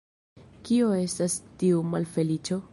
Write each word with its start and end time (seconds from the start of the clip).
Kio 0.69 0.87
estas 1.01 1.37
tiu 1.61 1.85
malfeliĉo? 1.93 2.63